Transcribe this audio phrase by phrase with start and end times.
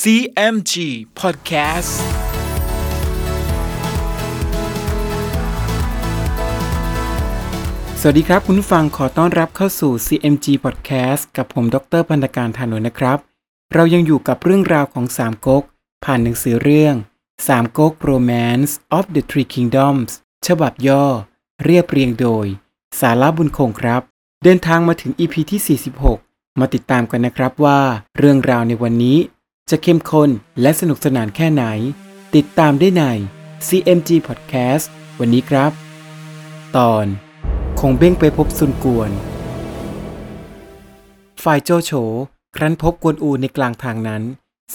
[0.00, 0.74] CMG
[1.20, 1.92] Podcast
[8.00, 13.18] สวัสดีครับ คุณผู้ฟังขอต้อนรับเข้าสู่ CMG Podcast กับผมดรพันธการธานนนะครับ
[13.74, 15.64] เรายังอยู่กับเรื่องราวของสามก๊ก
[16.04, 16.94] ผ่านหนังสือเรื่อง
[17.48, 20.10] สามก๊ก Romance of the Three Kingdoms
[20.46, 21.04] ฉบับย่อ
[21.64, 22.46] เรียบเรียงโดย
[23.00, 24.02] สาระบุญคงครับ
[24.44, 25.78] เดินทางมาถึง EP ที่
[26.18, 27.80] 46 มาติดตามกันนะครับว่า
[28.18, 29.18] เรื่องราวในวันนี้
[29.70, 31.64] จะเข้มข้นและสนุกสนานแค่ไหน
[32.34, 33.04] ติดตามได้ใน
[33.68, 34.84] CMG Podcast
[35.18, 35.72] วันนี้ครับ
[36.76, 37.06] ตอน
[37.80, 39.10] คงเบ้งไปพบซุนกวน
[41.44, 41.92] ฝ่ายโจโฉ
[42.56, 44.22] ครั้นพบกวนอูในกลางทางนั้น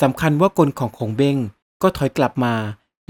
[0.02, 1.38] สำคัญว่ากลของคงเบ้ง
[1.82, 2.56] ก็ถอยกลับมา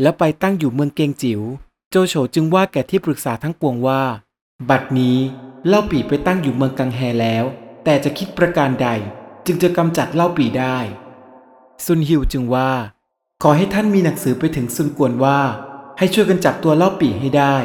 [0.02, 1.42] แล้วไปตั้งอยู่เมืองเกียงจิ๋ว
[1.90, 4.02] โจโฉจึงว่าแก่ที่ปรึกษาทั้งปวงว่า
[4.70, 5.18] บัดนี้
[5.68, 7.46] เล่าปี่ไปตั้งอยู่เมืองกังแฮแล้ว
[7.84, 8.88] แต่จะคิดประการใด
[9.46, 10.78] จึงจะกำจัดเล่าปี่ได้
[11.86, 12.70] ซุนฮิวจึงว่า
[13.44, 15.40] ขอให้ท่านมีหนังสือไปถึงซุนกวนว่า
[15.98, 17.56] ให้ช่วยกันจับตัวเล่าปี่ให้ได้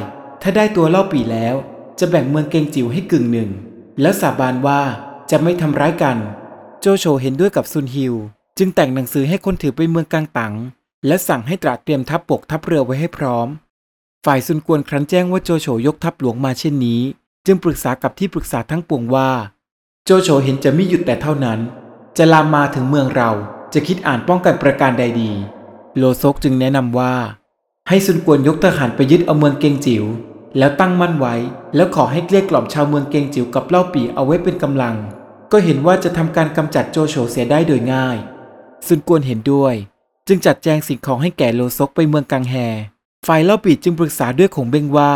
[0.43, 1.55] ถ้าได้ตัวเล่าปี่แล้ว
[1.99, 3.51] จะแบ่งเมืองเกงจิ๋วให้กึ่งหนึ่ง
[4.01, 4.81] แล้วสาบานว่า
[5.31, 6.17] จะไม่ทำร้ายกัน
[6.81, 8.15] โจโฉเห็นด้วยกับซุนฮิว
[8.59, 10.55] จึงแต่งหนังสือให้คนถือไปเมืองกลางตัง
[11.07, 13.49] และสั่งให้ตราเตรียมทัพปกทัพเรือไว้ให้พร้อม
[14.25, 17.01] ฝ่ายซุนกวนครั้นแจ้งว่าโจโฉยกทัพหลวงมาเช่นนี้
[17.47, 19.31] จึงปรึกษากับที่ปรึกษาทั้งปวงว่า
[20.05, 21.59] โจโฉเห็นจะไม่หยุดแต่เท่านั้น
[22.19, 23.31] จะลามมาถึงเมืองเรา
[23.75, 25.31] จะคิดอ่านป้องกันประการใดดี
[25.99, 27.15] โลซกจึงแนะนำว่า
[27.89, 30.05] ให้ซุนกวนยกทหารไปยึดเอาเมืองเกงจิ๋ว
[30.59, 31.35] แล้วตั้งมั่นไว้
[31.75, 34.97] แล้วขอให้เกลี้ยกล่อมชาวเมืองเกงจิ๋วกับเล่าปี่เอาไว้เป็นกำลัง
[35.53, 38.17] ก็เห็นว่าจะทำการกำจัดโจโฉเสียได้โดยง่าย
[38.87, 39.75] ซุนกวนเห็นด้วย
[40.29, 42.55] จึงจัดแจงสิ่งของให้แก่โลซกไปเมืองกังแฮ
[43.27, 45.13] ฝ่ายเล่าปี่จึงปรึกษาด้วยขงเบงว่า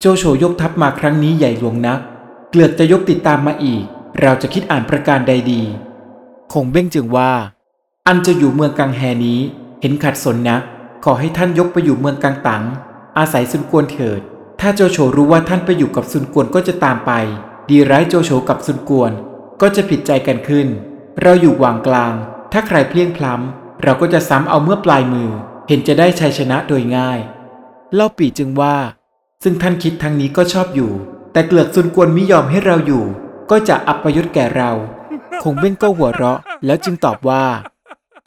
[0.00, 2.00] โจโฉยกทัพมาครั้งนี้ใหญ่หลวงนัก
[2.50, 3.82] เกลือกจะยกติดตามมาอีก
[4.20, 5.62] เราจะคิดอ่านประการใดดี
[6.52, 7.32] คงเบ้งจึงว่า
[8.12, 9.40] อันจะอยู่เมืองกังแฮนี้
[9.80, 10.62] เห็นขัดสนนัก
[11.04, 12.64] ขอให้ท่านยกไปอยู่เมืองกังตัง
[13.18, 14.20] อาศัยซุนกวนเถิด
[14.60, 17.12] ถ้าโจโฉรู้ว่าท่านไปอยู่กับซุนกวนก็จะตามไป
[17.68, 19.12] ดีร้ายโจโฉกับซุนกวน
[19.60, 20.66] ก็จะผิดใจกันขึ้น
[21.22, 22.14] เราอยู่วางกลาง
[22.52, 25.30] ถ้าใครเพลียงพล้ำเราก็จะซ้ำเอาเมื่อปลายมือ
[25.68, 27.18] เห็นจะได้ชัยชนะโดยง่าย
[27.94, 28.76] เล่าปีจึงว่า
[29.42, 30.92] ซึ่งท่านคิดทางนี้ก็ชอบอยู่
[31.32, 33.04] แต่เกลือกซุนกวนมิยอมให้เราอยู่
[33.50, 34.70] ก็จะอัปยุทธ์แก่เรา
[35.42, 37.44] คงเบ้งก็หัวเราะ แล้วจึงตอบว่า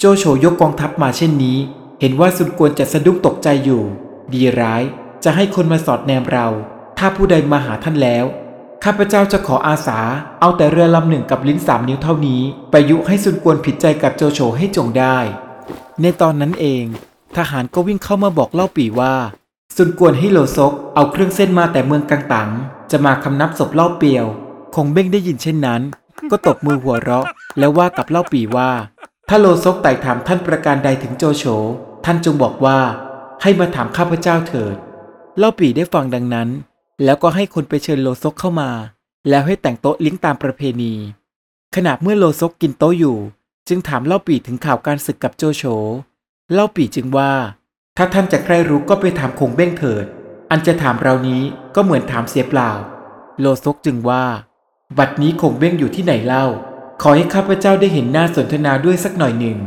[0.06, 1.58] โจโฉยกกองทัพมาเช่นนี้
[2.02, 3.84] เห็นว่าซุนกวนจะสะดุ้งตกใจอยู่
[4.34, 4.84] ดีร้าย
[5.24, 6.48] จะให้คนมาสอดแนมเรา
[6.98, 8.26] ถ้าผู้ใดมาหาท่านแล้ว
[8.84, 10.00] ข้าพเจ้าจะขออาสา
[10.42, 12.42] เอาแต่เรือลำหนึ่งกับลิ้นสามนิ้วเท่านี้
[12.72, 15.18] ไปยุให้ซุนกวนผิดใจกับโจโฉให้จงได้
[16.02, 16.84] ในตอนนั้นเอง
[17.38, 19.14] ทหารก็วิ่งเข้ามาบอกเล่าปี่ว่า
[19.76, 22.50] ซุนกวนให้โลซก เอาเครื่องเส้นมาแต่เมืองกังตัง
[22.92, 24.26] จะมาคำนับศพเล่าเปียว
[24.76, 25.82] คงเบ้งได้ยินเช่นนั้น
[26.32, 27.26] ก็ตบมือหัวเราะ
[27.60, 28.72] แล้วว่ากับเล่าปี่ว่า
[29.30, 31.44] ถ้าโลซกไต่ถามท่านประการใดถึงโจโฉ
[32.06, 32.80] ท่านจงบอกว่า
[33.42, 34.76] ให้มาถามข้าพเจ้าเถิด
[35.38, 36.50] เล่าปี่ได้ฟังดังนั้น
[37.04, 38.70] แล้วก็ให้คนไปเชิญโลซกเข้ามา
[39.30, 40.94] แล้วให้แต่งโต๊ะเลี้ยงตามประเพณี
[41.76, 43.18] ขณะเมื่อโลซกกินโต๊ะอยู่
[43.68, 45.64] จึงถามเล่าปี่ถึงข่าวการศึกกับโจโฉ
[46.54, 47.32] เล่าปี่จึงว่า
[47.98, 50.06] ถ้าท่านจะใครรู้ก็ไปถามคงเบ้งเถิด
[50.52, 51.42] อันจะถามเรานี้
[51.76, 52.72] ก็เหมือนถามเสียเปล่า
[53.40, 54.24] โลซกจึงว่า
[54.98, 56.46] บัดนี้คงเบ้งอยู่ที่ไหนเล่า
[57.06, 59.58] ขอให้ข้าพเจ้าได้เห็นหน้าสนทนาด้วยสักหน่อยหนึ่ง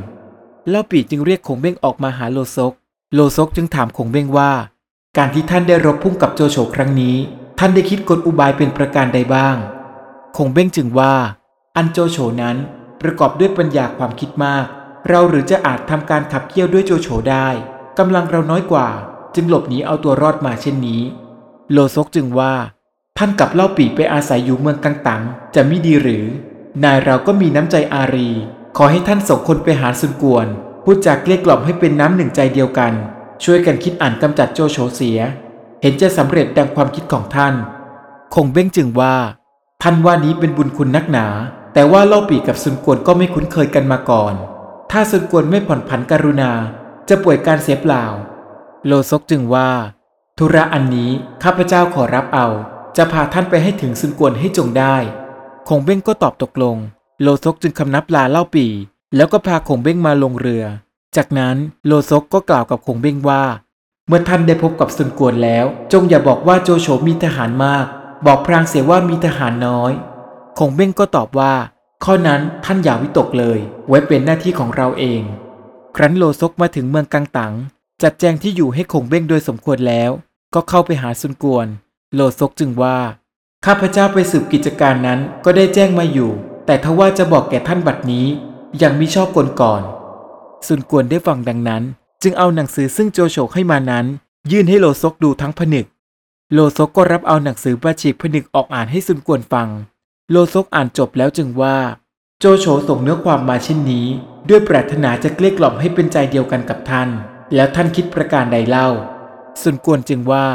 [0.69, 2.73] เล่าปีจึงเรียกคงเบ้งออกมาหาโลซก
[3.15, 4.53] โลซกจึงถามคงเบ้งว่า
[5.17, 7.17] การที่ท่านได้รบพุ่งกับโจโฉครั้งนี้
[7.59, 9.57] ท่านได้คิดกลอุบายเป็นประการใดบ้าง
[10.37, 11.15] คงเบ้งจึงว่า
[11.77, 12.57] อันโจโฉนั้น
[13.01, 14.65] ประกอบด้วยปัญญาความคิดมาก
[15.09, 17.49] เราหรือจะอาจทำการขับเคี่ยวด้วยโจโฉได้
[17.99, 18.89] กำลังเราน้อยกว่า
[19.35, 21.03] จึงหลบหนีเอาตัวรอดมาเช่นนี้
[21.73, 22.55] โลซกจึงว่า
[23.19, 25.23] ท่านกับเล่าปีไปอาศัยอยู่เมืองกังตัง
[25.55, 26.27] จะไม่ดีหรือ
[26.85, 28.31] นายเราก็มีน้ำใจอารี
[28.77, 30.47] ขอให้ท่านส่งคนไปหาซุนกวน
[30.85, 32.93] พูดจากเกลี้ยกล่อมให้เป็นน้ำหนึ่งใจเดียวกัน
[33.45, 35.19] ช่วยกันคิดอ่านกำจัดโจโฉเสีย
[35.83, 37.55] เห็นจะสำเร็จดังความคิดของท่าน
[38.35, 39.17] คงเบ้งจึงว่า
[39.83, 41.27] ท่านว่านี้เป็นบุญคุณนักหนา
[41.75, 44.35] แต่ว่าเล่าปีกับซุนกวนก็ไม่คุ้นเคยกันมาก่อน
[44.91, 46.53] ถ้าซุนกวนไม่ผ่อนผันกรุณา
[47.09, 48.05] จะป่วยการเสียเปล่า
[48.87, 49.71] โลซกจึงว่า
[50.39, 51.11] ธุระอันนี้
[51.43, 52.47] ข้าพเจ้าขอรับเอา
[52.97, 54.97] จะพาท่านไปให้ถึงซุนกวนให้จงได้
[55.71, 56.77] คงเบ้งก็ตอบตกลง
[57.23, 58.73] โลซกจึงคำนับลาเล่าปี่
[59.17, 60.65] แล้วก็พาคงเบ้งมาลงเรือ
[61.17, 63.43] จากนั้นโลซกก็กล่าวกับคงเบ้งว่า
[64.09, 67.87] เมื่อท่านได้พบกับซุนกวนแล้ว จงอย่าบอกว่าโจโฉมีทหารมาก
[68.27, 69.93] บอกพรางเสียว่ามีทหารน้อย
[70.59, 71.55] คงเบ้งก็ตอบว่า
[72.05, 73.59] ข้อนั้นท่านอย่าวิตกเลย
[73.89, 75.23] ไว้เป็นหน้าที่ของเราเอง
[75.97, 77.55] ครั้นโลซกมาถึงเมืองกังตัง
[78.03, 80.11] จัดแจงที่อยู่ให้คงเบ้งโดยสมควรแล้ว
[80.55, 81.67] ก็เข้าไปหาซุนกวน
[82.15, 82.99] โลซกจึงว่า
[83.69, 86.31] ข้าพเจ้าไปสืบกิจการนั้นก็ได้แจ้งมาอยู่
[86.67, 88.27] แต่ทว่าจะบอกแก่ท่านบัดนี้
[88.83, 89.83] ยังมิชอบกลก่อน
[90.67, 91.83] ซุนกวนได้ฟังดังนั้น
[92.23, 94.07] จึงเอาหนังสือซึ่งโจโฉให้มานั้น
[94.51, 95.87] ยื่นให้โลซกดูทั้งผนึก
[96.53, 99.69] โลซกก็รับเอาหนังสือประฉีกผนึกออกอ่านให้ซุนกวนฟัง
[100.31, 101.77] โลซกอ่านจบแล้วจึงว่า
[102.41, 104.07] โจโฉส่งเนื้อความมาเช่นนี้
[104.49, 107.09] ด้วยปรารถนาจะเกลี้ยกล่อมให้เป็นใจเดียวกันกับท่าน
[107.55, 108.89] แล้วท่านคิดประการใดเล่า
[109.63, 110.47] ซุนกวนจึงว่า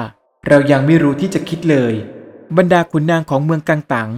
[0.48, 1.96] เรายังไม่รู้ที่จะคิดเลย
[2.58, 4.10] บรรดาขุนนางของเมืองกังตัง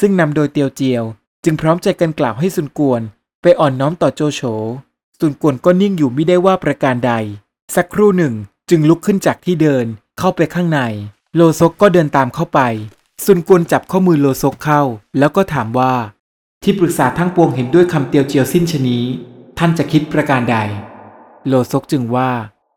[0.00, 1.04] ซึ่งนำโดยเตียวเจียว
[1.44, 3.02] จึงพร้อมใจกันกล่าวให้ซุนกวน
[3.42, 4.40] ไปอ่อนน้อมต่อโจโฉ
[5.18, 7.12] ซุนกวนก็นิ่งอยู่ไม่ได้ว่าประการใด
[7.74, 8.34] สักครู่หนึ่ง
[8.70, 9.86] จึงลุกขึ้นจากที่เดิน
[10.18, 10.80] เข้าไปข้างใน
[11.34, 12.60] โลซกก็เดินตามเข้าไป
[13.24, 14.82] ซุนกวนจับข้อมือโลซกเข้า
[15.18, 15.94] แล้วก็ถามว่า
[16.62, 19.04] ที่ปรึกษาทั้งปวงเห็นด้วยคำเตียวเจียวสิ้นชนี้
[19.58, 20.56] ท่านจะคิดประการใด
[21.48, 22.30] โลซกจึงว่า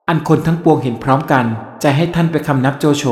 [0.08, 1.46] อันคนทั้งปวงเห็นพร้อมกัน
[1.84, 3.04] จะให้ท่านไปคำนับโจโฉ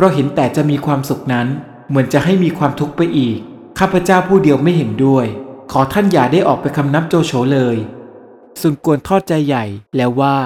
[0.00, 1.46] ราะเห็นแต่จะมีความสุขนั้น
[1.88, 3.38] เหมือนจะให้มีความทุกข์ไปอีก
[3.78, 5.26] ข้าพเจ้าผู้เดียวไม่เห็นด้วย
[5.72, 7.76] ขอท่านอย่าได้ออกไปคำนับโจโฉเลย
[8.60, 9.64] ซุนกวนทอดใจใหญ่
[9.96, 10.36] แล้วว่า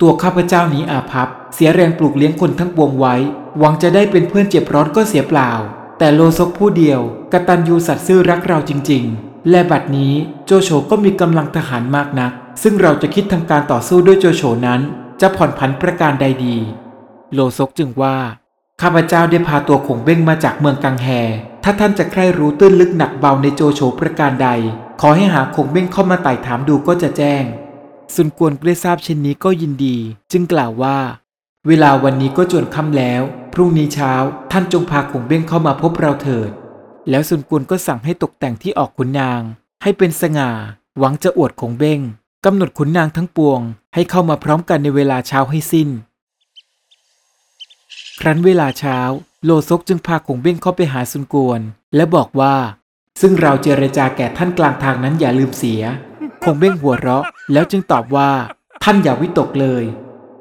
[0.00, 3.14] ตัวข้าพเจ้านี้อาภัพ เสียแรงปลูกเลี้ยงคนทั้งปวงไว้
[3.58, 5.50] หวังจะได้เป็นเพื่อนเจ็บร้อนก็เสียเปล่า
[5.98, 7.00] แต่โลซกผู้เดียว
[7.32, 10.12] กตัญญูสัตย์ซื่อรักเราจริง ๆ และบัดนี้
[10.46, 12.32] โจโฉก็มีกำลังทหารมากนัก
[12.62, 14.80] ซึ่งเราจะคิดทำการต่อสู้ด้วยโจโฉนั้น
[15.20, 16.56] จะผ่อนผันประการใดดี
[17.34, 18.16] โลซกจึงว่า
[18.82, 21.08] ข้าพเจ้าได้พาตัวขงเบ้งมาจากเมืองกังแฮ
[21.64, 24.48] ถ้าท่านจะใคร่รู้ตื้นลึกหนักเบาในโจโฉประการใด
[25.00, 27.44] ขอให้หาขงเบ้งเข้ามาไต่ถามดูก็จะแจ้ง
[28.14, 29.96] ซุนกวนได้ทราบเช่นนี้ก็ยินดี
[30.32, 30.98] จึงกล่าวว่า
[31.66, 33.22] เวลาวันนี้ก็จวนค่ำแล้ว
[33.54, 34.12] พรุ่งนี้เช้า
[34.52, 36.50] ท่านจงพาขงเบ้งเข้ามาพบเราเถิด
[37.10, 39.40] แล้วซุนกวนก็สั่งให้ตกแต่งที่ออกขุนนาง
[39.82, 40.50] ให้เป็นสง่า
[40.98, 42.00] หวังจะอวดขงเบ้ง
[42.44, 43.60] กำหนดขุนนางทั้งปวง
[43.94, 45.90] ให้เข้ามาพร้อมกันในเวลาเช้าให้สิ้น
[48.26, 48.98] รั้นเวลาเช้า
[49.44, 51.60] โลซกจึงพาขงเบ้งเข้าไปหาซุนกวน
[51.96, 52.56] และบอกว่า
[53.20, 55.82] ซึ่งเราเจรจาแก่ท่านกลางทางนั้นอย่าลืมเสีย
[56.44, 58.30] คงเบ้งหัวเราะ แล้วจึงตอบว่า
[58.82, 59.84] ท่านอย่าวิตกเลย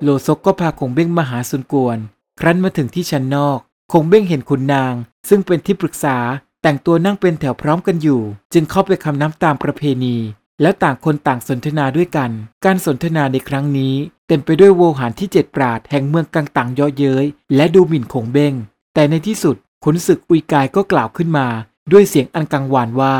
[0.03, 1.97] โลซกก็พาคงเบ้งมาหาซุนกวน
[2.39, 3.59] ครั้นมาถึงที่ชั้นนอก
[3.91, 4.93] คงเบ้งเห็นขุนนาง
[5.29, 6.17] ซึ่งเป็นที่ปรึกษา
[6.61, 8.21] แต่งตัวนั่งเป็นแถวพร้อมกันอยู่
[8.53, 10.15] จึงเข้าไปคำน้ำตามประเพณี
[10.61, 12.31] แล้วต่างคนต่างสนทนาด้วยกัน
[12.65, 13.95] การสนทนาในครั้งนี้
[14.27, 17.25] เต็มไปด้วยโวหารที่เจ็ดปราดแห่งเมืองกังตังยาะเย้ย
[17.55, 18.53] และดูหมิ่นคงเบ้ง
[18.93, 21.47] แต่ในที่สุดขุนศึกอุยกายก็กล่าวขึ้นมา
[21.91, 23.15] ด้วยเสียงอันกังวานว่า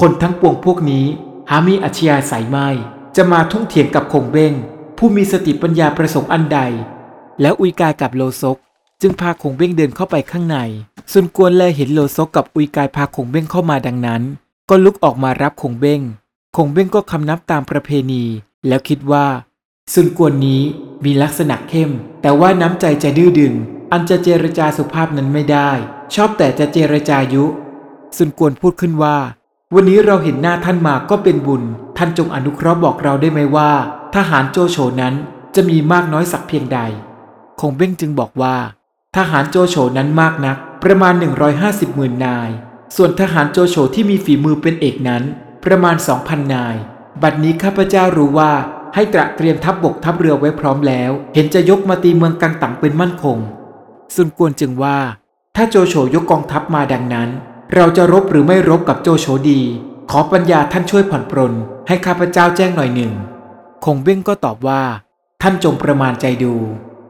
[0.00, 1.06] คนทั้งปวงพวกนี้
[1.50, 2.68] หามีอัจฉริยะใสไม่
[3.16, 4.52] จะมาทุ่งเถียงกับคงเบ้ง
[4.98, 6.58] ผู้มีสติปัญญาประสงค์อันใด
[7.40, 8.56] แล้วอุยกายกับโลซก
[9.00, 10.58] จึงพาคงเบ้งเดินเข้าไปข้างใน
[11.12, 14.22] ซุนกวนแลเห็นโลซกกับอุยกายพาคงเบ้งเข้ามาดังนั้น
[14.68, 16.00] ก็ลุกออกมารับคงเบ้ง
[16.56, 18.24] คงเบ้งก็คำนับตามประเพณี
[18.66, 19.26] แล้วคิดว่า
[19.92, 20.62] ซุนกวนนี้
[21.04, 21.90] มีลักษณะเข้ม
[22.22, 23.54] แต่ว่าน้ำใจจะดื้อดึง
[23.92, 25.70] อันจะเจรจาสุภาพนั้นไม่ได้
[26.14, 27.44] ชอบแต่จะเจรจายุ
[28.16, 29.18] ซุนกวนพูดขึ้นว่า
[29.74, 31.62] วันนี้เราเห็นหน้าท่านมาก็เป็นบุญ
[31.96, 33.70] ท่านจงอนุเคราะห์บอกเราได้ไหมว่า
[34.14, 35.14] ทหารโจโฉนั้น
[35.54, 36.78] จะมีมากน้อยสักเพียงใด
[37.60, 38.56] คงเบ้งจึงบอกว่า
[39.16, 41.14] ทหารโจโฉนั้นมากนัก ประมาณ
[41.54, 42.50] 150หมื่นนาย
[42.96, 45.22] ส่วนทหารโจโฉที่มีฝีมือเป็นเอกนั้น
[45.64, 46.76] ประมาณ 2,000 นาย
[47.22, 48.52] บัดนี้ข้าพเจ้ารู้ว่า
[48.94, 53.38] ให้ตระเตรียมทัพบบกทัพเรือไว้พร้อมแล้ว เห็นจะยกมาตีเมืองกังตังเป็นมั่นคง
[54.14, 54.98] ซุนกวนจึงว่า
[55.56, 57.28] ถ้าโจโฉยกกองทัพมาดังนั้น
[57.74, 59.60] เราจะรบหรือไม่รบกับโจโฉดี
[60.10, 61.54] ขอปัญญาท่านช่วยผ่อนปรน
[61.88, 63.12] ให้ข้าพเจ้าแจ้งหน่อยหนึ่ง
[63.84, 64.82] คงเบ้งก็ตอบว่า
[65.42, 66.54] ท่านจงประมาณใจดู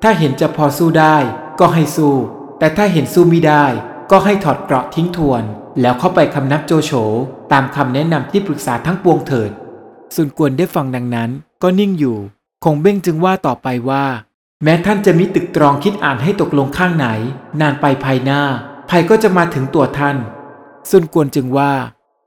[0.03, 1.17] ถ้าเห็นจะพอสู้ได้
[1.61, 2.15] ก็ให้สู้
[2.59, 3.65] แต่ถ้าเห็นสู้ไม่ได้
[4.11, 5.43] ก็ให้ถอดเกราะทิ้งทวน
[5.81, 6.93] แล้วเข้าไปคำนับโจโฉ
[7.53, 9.51] ตามคำแนะนำที่ปรึกษาทั้งปวงเถิด
[10.15, 11.31] ซุนกวนได้ฟังดังนั้น
[11.63, 12.17] ก็นิ่งอยู่
[12.65, 14.05] คงเบ้งจึงว่าต่อไปว่า
[14.65, 17.07] แม้ท่านจะมีตึกตรองคิดอ่านให้ตกลงข้างไหน
[17.61, 18.43] นานไปภายหน้า
[18.91, 20.17] ภัยก็จะมาถึงตัวท่าน
[20.91, 21.73] ซุนกวนจึงว่า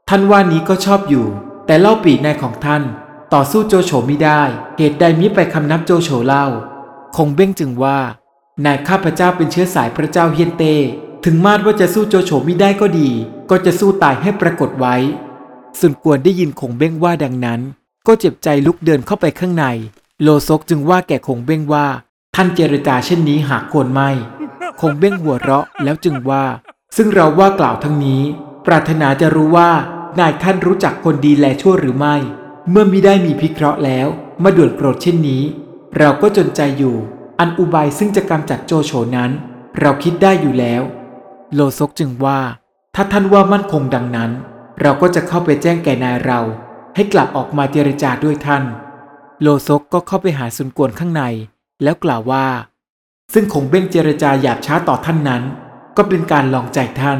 [0.09, 1.27] ท่านว่านี้ก็ชอบอยู่
[1.65, 2.83] แต่เล่าปีในของท่าน
[3.33, 4.41] ต่อสู้โจโฉไม่ได้
[4.77, 6.45] เหตุใดมิไปคำนับโจโฉเล่า
[7.15, 7.99] คงเบ้งจึงว่า
[8.65, 10.63] นายข้าพเจ้าเป็นเชื้อสายพระเจ้าเฮียนเต
[11.25, 13.09] ถึงมาดว่าจะสู้โจโฉม่ได้ก็ดี
[13.49, 14.95] ก็จะสู้ตายให้ปรากฏไว้
[15.79, 17.61] ซุนกวนได้ยินคงเบ้งว่าดังนั้น
[18.07, 19.65] ก็เจ็บใจลุกเดินเข้าไปข้างใน
[20.21, 21.87] โลซกจึงว่าแก่คงเบ้งว่า
[22.35, 24.09] ท่านเจรจาเช่นนี้หากควรไม่
[24.81, 26.45] คงเบ้งหัวเราะแล้วจึงว่า
[26.95, 28.21] ซึ่งเราว่ากล่าวทั้งนี้
[28.65, 29.69] ปรารถนาจะรู้ว่า
[30.19, 32.15] นายท่านรู้จักคนดีแลชั่วหรือไม่
[32.69, 34.07] เมื่อมิได้มีพิเคราะห์แล้ว
[34.43, 35.43] มาด่วนโกรธเช่นนี้
[35.97, 36.95] เราก็จนใจอยู่
[37.39, 39.31] อันอุบายซึ่งจะกำจัดโจโฉนั้น
[39.79, 40.81] เราคิดได้อยู่แล้ว
[41.53, 42.39] โลซกจึงว่า
[42.95, 44.31] ถ้าท่านว่ามั่นคงดังนั้น
[44.81, 46.39] เราก็จะเข้าไปแจ้งแก่นายเรา
[46.95, 48.63] ให้กลับออกมาเจรจาด้วยท่าน
[49.41, 51.23] โลซกก็เข้าไปหาซุนกวนข้างใน
[51.83, 52.45] แล้วกล่าวว่า
[53.33, 55.43] ซึ่งคงเบ้งเจรจาหยาบช้าต่อท่านนั้น
[55.97, 57.19] ก็เป็นการลองใจท่าน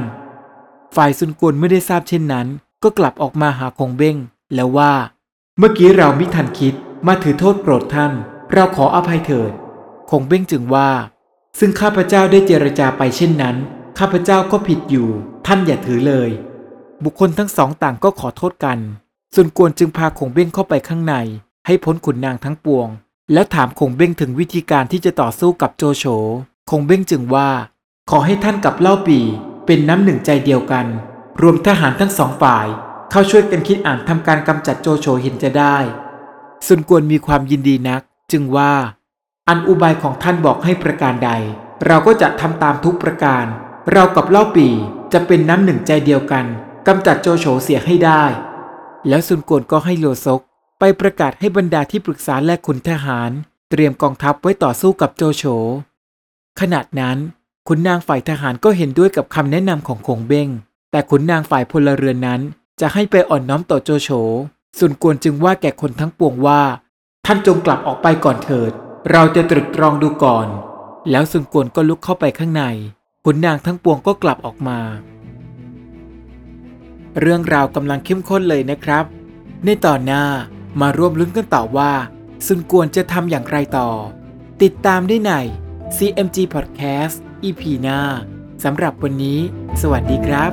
[0.95, 2.47] ฝ่ายซุนกวนไม่ได้ทราบเช่นนั้น
[2.83, 4.17] ก็กลับออกมาหาคงเบ้ง
[4.55, 4.93] แล้วว่า
[5.57, 6.73] เมื่อกี้เราไมิทันคิด
[7.07, 8.11] มาถือโทษโกรธท่าน
[8.53, 9.51] เราขออภัยเถิด
[10.09, 10.89] คงเบ้งจึงว่า
[11.59, 13.55] ซึ่งข้าพเจ้าได้เจรจาไปเช่นนั้น
[13.99, 15.07] ข้าพเจ้าก็ผิดอยู่
[15.47, 16.29] ท่านอย่าถือเลย
[17.03, 18.79] บุคคลทั้งสองต่างก็ขอโทษกัน
[19.35, 21.15] ส่วนกวนจึงพาคงเบ้งเข้าไปข้างใน
[21.65, 22.87] ให้พ้นขุนนางทั้งปวง
[23.33, 26.05] แล้วถามคงเบ้งถึงวิธีการที่จะต่อสู้กับโจโฉ
[26.69, 27.49] คงเบ้งจึงว่า
[28.09, 29.19] ขอให้ท่านกับเล่าปี
[29.65, 30.85] เป็นน้ำหนึ่งใจเดียวกัน
[31.41, 32.67] รวมทหารทั้งสองฝ่าย
[33.11, 35.77] เข้าช่วยกันคิดอ่านทำการกำจัดโจโฉเห็นจะได้
[36.67, 38.73] สุนกวนมีความยินดีนัก จึงว่า
[39.47, 41.31] อันอุบายของท่านบอกให้ประการใด
[41.85, 43.45] เราก็จะทำตามทุกประการ
[43.91, 44.67] เรากับเล่าปี
[45.13, 46.45] จะเป็นน้ำหนึ่งใจเดียวกัน
[46.87, 48.23] กำจัดโจโฉเสียให้ได้
[49.07, 50.41] แล้วซุนกวนก็ให้โลซก
[50.79, 53.31] ไปประกาศให้บรรดาที่ปรึกษาและขุนทหาร
[53.69, 55.43] เตรียมกองทัพไว้ต่อสู้กับโจโฉ
[56.59, 57.17] ขณะนั้น
[57.67, 60.49] ขุนนางฝ่ายทหารก็เห็นด้วยกับคำแนะนำของคงเบ้ง
[60.91, 62.41] แต่ขุนนางฝ่ายพลเรือนนั้น
[62.81, 64.09] จะให้ไปอ่อนน้อมต่อโจโฉ
[64.79, 66.61] ซุนกวนจึงว่าแก่คนทั้งปวงว่า
[67.25, 68.71] ท่านจงกลับออกไปก่อนเถิด
[69.11, 70.47] เราจะตรึกตรองดูก่อน
[71.11, 72.63] แล้วซุนกวนก็ลุกเข้าไปข้างใน
[73.25, 74.79] ขุนนางทั้งปวงก็กลับออกมา
[77.19, 79.05] เรื่องราวกำลังเข้มข้นเลยนะครับ
[79.65, 80.25] ในตอนหน้า
[80.81, 81.91] มาร่วมลุ้นกันต่อว่า
[82.45, 83.89] ซุนกวนจะทำอย่างไรต่อ
[84.63, 85.31] ติดตามได้ใน
[85.97, 87.99] CMG Podcast EP หน้า
[88.63, 89.39] สำหรับวันนี้
[89.81, 90.51] สวัสดีครับ